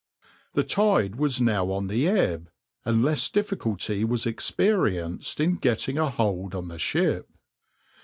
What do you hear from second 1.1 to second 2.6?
was now on the ebb,